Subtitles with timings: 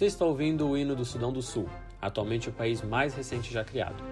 [0.00, 1.68] Você está ouvindo o hino do Sudão do Sul,
[2.00, 4.02] atualmente o país mais recente já criado.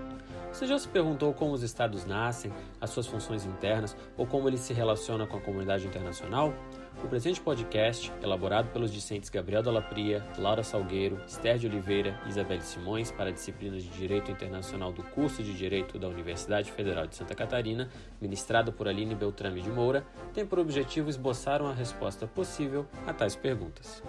[0.52, 4.60] Você já se perguntou como os estados nascem, as suas funções internas ou como eles
[4.60, 6.52] se relacionam com a comunidade internacional?
[7.02, 12.60] O presente podcast, elaborado pelos discentes Gabriel Dallapria, Laura Salgueiro, Esther de Oliveira e Isabelle
[12.60, 17.16] Simões para a disciplina de Direito Internacional do curso de Direito da Universidade Federal de
[17.16, 17.88] Santa Catarina,
[18.20, 23.34] ministrado por Aline Beltrame de Moura, tem por objetivo esboçar uma resposta possível a tais
[23.34, 24.02] perguntas.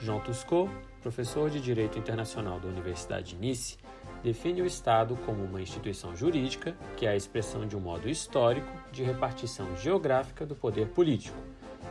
[0.00, 0.70] Jean Tuscot,
[1.02, 3.76] professor de Direito Internacional da Universidade de Nice,
[4.22, 8.68] define o Estado como uma instituição jurídica que é a expressão de um modo histórico
[8.90, 11.36] de repartição geográfica do poder político,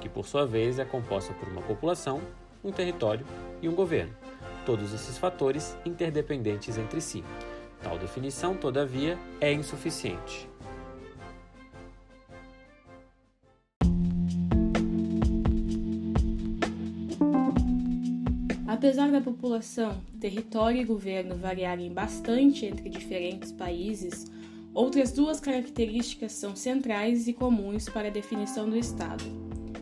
[0.01, 2.19] que por sua vez é composta por uma população,
[2.63, 3.25] um território
[3.61, 4.13] e um governo,
[4.65, 7.23] todos esses fatores interdependentes entre si.
[7.83, 10.49] Tal definição, todavia, é insuficiente.
[18.79, 24.25] Apesar da população, território e governo variarem bastante entre diferentes países,
[24.73, 29.25] outras duas características são centrais e comuns para a definição do Estado: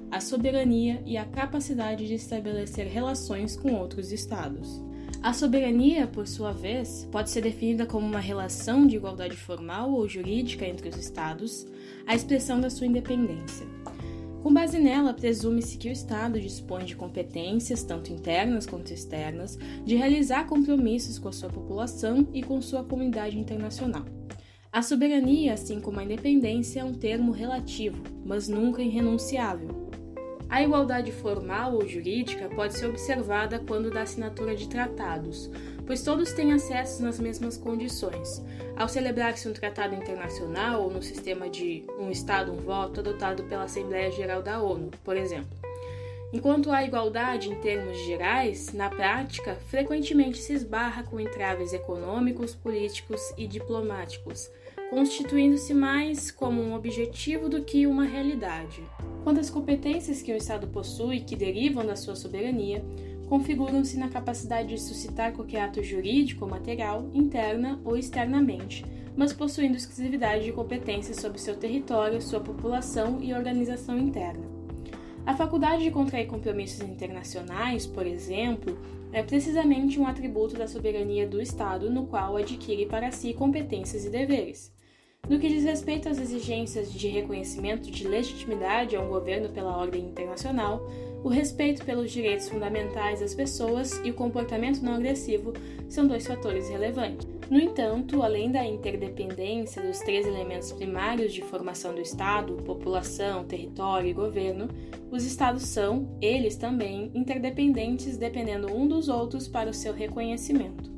[0.09, 4.81] a soberania e a capacidade de estabelecer relações com outros Estados.
[5.22, 10.09] A soberania, por sua vez, pode ser definida como uma relação de igualdade formal ou
[10.09, 11.67] jurídica entre os Estados,
[12.08, 13.77] a expressão da sua independência.
[14.48, 19.94] Com base nela, presume-se que o Estado dispõe de competências, tanto internas quanto externas, de
[19.94, 24.06] realizar compromissos com a sua população e com sua comunidade internacional.
[24.72, 29.89] A soberania, assim como a independência, é um termo relativo, mas nunca irrenunciável.
[30.48, 35.52] A igualdade formal ou jurídica pode ser observada quando da assinatura de tratados,
[35.87, 38.43] pois todos têm acesso nas mesmas condições.
[38.75, 43.64] Ao celebrar-se um tratado internacional ou no sistema de um Estado, um voto adotado pela
[43.64, 45.58] Assembleia Geral da ONU, por exemplo.
[46.33, 53.21] Enquanto há igualdade em termos gerais, na prática, frequentemente se esbarra com entraves econômicos, políticos
[53.37, 54.52] e diplomáticos,
[54.89, 58.83] constituindo-se mais como um objetivo do que uma realidade.
[59.23, 62.83] Quanto às competências que o Estado possui, que derivam da sua soberania,
[63.27, 69.76] configuram-se na capacidade de suscitar qualquer ato jurídico ou material, interna ou externamente, mas possuindo
[69.76, 74.45] exclusividade de competências sobre seu território, sua população e organização interna.
[75.26, 78.77] A faculdade de contrair compromissos internacionais, por exemplo,
[79.11, 84.09] é precisamente um atributo da soberania do Estado no qual adquire para si competências e
[84.09, 84.71] deveres.
[85.27, 90.05] No que diz respeito às exigências de reconhecimento de legitimidade a um governo pela ordem
[90.05, 90.88] internacional,
[91.27, 95.52] o respeito pelos direitos fundamentais das pessoas e o comportamento não agressivo
[95.89, 97.27] são dois fatores relevantes.
[97.49, 104.10] No entanto, além da interdependência dos três elementos primários de formação do Estado população, território
[104.10, 104.70] e governo
[105.11, 110.96] os Estados são, eles também, interdependentes dependendo um dos outros para o seu reconhecimento.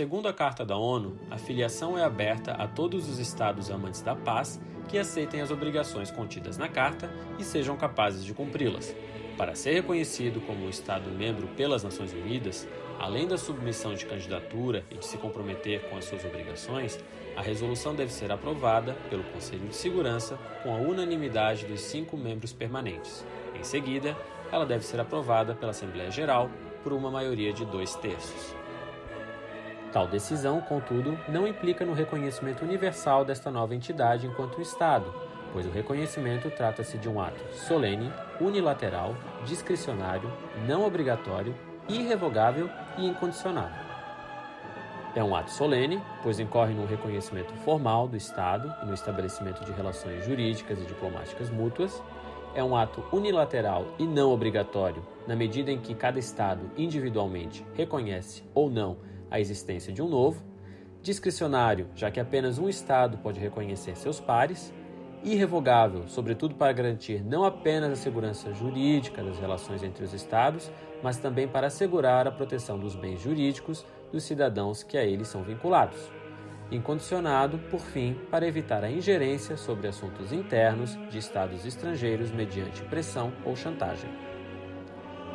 [0.00, 4.16] Segundo a Carta da ONU, a filiação é aberta a todos os Estados amantes da
[4.16, 8.96] paz que aceitem as obrigações contidas na Carta e sejam capazes de cumpri-las.
[9.36, 12.66] Para ser reconhecido como um Estado-membro pelas Nações Unidas,
[12.98, 16.98] além da submissão de candidatura e de se comprometer com as suas obrigações,
[17.36, 22.54] a resolução deve ser aprovada pelo Conselho de Segurança com a unanimidade dos cinco membros
[22.54, 23.22] permanentes.
[23.54, 24.16] Em seguida,
[24.50, 26.48] ela deve ser aprovada pela Assembleia Geral
[26.82, 28.59] por uma maioria de dois terços.
[29.92, 35.12] Tal decisão, contudo, não implica no reconhecimento universal desta nova entidade enquanto Estado,
[35.52, 40.30] pois o reconhecimento trata-se de um ato solene, unilateral, discricionário,
[40.64, 41.52] não obrigatório,
[41.88, 43.68] irrevogável e incondicional.
[45.12, 49.72] É um ato solene, pois incorre no reconhecimento formal do Estado e no estabelecimento de
[49.72, 52.00] relações jurídicas e diplomáticas mútuas.
[52.54, 58.44] É um ato unilateral e não obrigatório, na medida em que cada Estado individualmente reconhece
[58.54, 58.98] ou não
[59.30, 60.42] a existência de um novo,
[61.02, 64.72] discricionário, já que apenas um Estado pode reconhecer seus pares,
[65.22, 70.70] irrevogável, sobretudo para garantir não apenas a segurança jurídica das relações entre os Estados,
[71.02, 75.42] mas também para assegurar a proteção dos bens jurídicos dos cidadãos que a eles são
[75.42, 76.10] vinculados.
[76.70, 83.32] Incondicionado, por fim, para evitar a ingerência sobre assuntos internos de Estados estrangeiros mediante pressão
[83.44, 84.10] ou chantagem.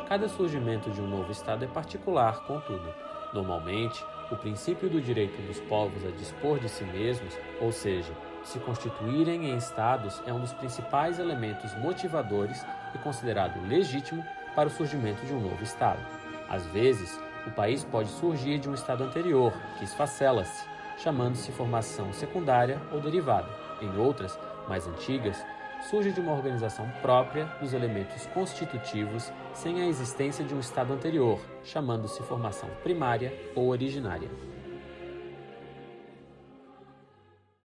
[0.08, 2.94] Cada surgimento de um novo Estado é particular, contudo,
[3.32, 8.12] Normalmente, o princípio do direito dos povos a dispor de si mesmos, ou seja,
[8.44, 12.64] se constituírem em estados, é um dos principais elementos motivadores
[12.94, 14.24] e considerado legítimo
[14.54, 16.00] para o surgimento de um novo estado.
[16.48, 20.66] Às vezes, o país pode surgir de um estado anterior, que esfacela-se,
[20.98, 23.48] chamando-se formação secundária ou derivada.
[23.80, 24.38] Em outras,
[24.68, 25.44] mais antigas,
[25.90, 31.38] surge de uma organização própria dos elementos constitutivos sem a existência de um Estado anterior,
[31.62, 34.28] chamando-se formação primária ou originária.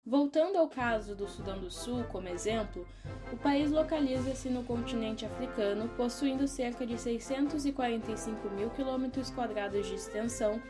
[0.05, 2.85] Voltando ao caso do Sudão do Sul como exemplo,
[3.31, 10.61] o país localiza-se no continente africano, possuindo cerca de 645 mil quilômetros quadrados de extensão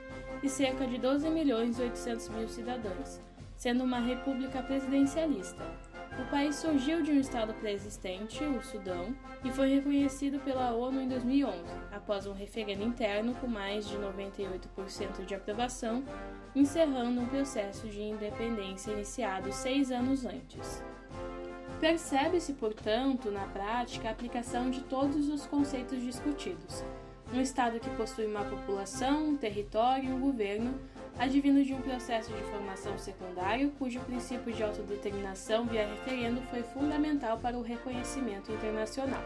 [0.44, 3.20] e cerca de 12 milhões e 800 mil cidadãos,
[3.58, 5.91] sendo uma república presidencialista.
[6.20, 11.08] O país surgiu de um estado pré-existente, o Sudão, e foi reconhecido pela ONU em
[11.08, 11.58] 2011,
[11.92, 16.04] após um referendo interno com mais de 98% de aprovação,
[16.54, 20.84] encerrando um processo de independência iniciado seis anos antes.
[21.80, 26.84] Percebe-se, portanto, na prática, a aplicação de todos os conceitos discutidos,
[27.34, 30.78] um Estado que possui uma população, um território e um governo,
[31.18, 37.38] advindo de um processo de formação secundário cujo princípio de autodeterminação via referendo foi fundamental
[37.38, 39.24] para o reconhecimento internacional.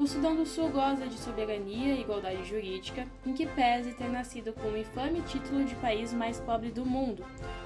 [0.00, 4.50] O Sudão do Sul goza de soberania e igualdade jurídica, em que pese ter nascido
[4.54, 7.22] com o infame título de país mais pobre do mundo,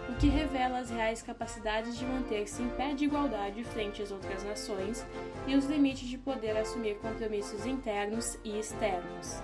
[0.09, 4.43] o que revela as reais capacidades de manter-se em pé de igualdade frente às outras
[4.43, 5.07] nações
[5.47, 9.41] e os limites de poder assumir compromissos internos e externos.